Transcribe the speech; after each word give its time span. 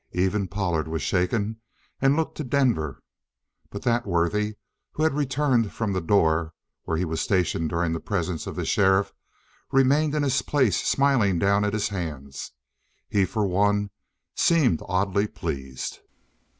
Even 0.13 0.47
Pollard 0.47 0.87
was 0.87 1.03
shaken 1.03 1.57
and 2.01 2.15
looked 2.15 2.33
to 2.37 2.43
Denver. 2.43 3.03
But 3.69 3.83
that 3.83 4.07
worthy, 4.07 4.55
who 4.93 5.03
had 5.03 5.13
returned 5.13 5.71
from 5.71 5.93
the 5.93 6.01
door 6.01 6.55
where 6.85 6.97
he 6.97 7.05
was 7.05 7.21
stationed 7.21 7.69
during 7.69 7.93
the 7.93 7.99
presence 7.99 8.47
of 8.47 8.55
the 8.55 8.65
sheriff, 8.65 9.13
remained 9.71 10.15
in 10.15 10.23
his 10.23 10.41
place 10.41 10.83
smiling 10.83 11.37
down 11.37 11.63
at 11.63 11.73
his 11.73 11.89
hands. 11.89 12.51
He, 13.09 13.25
for 13.25 13.45
one, 13.45 13.91
seemed 14.33 14.81
oddly 14.87 15.27
pleased. 15.27 15.99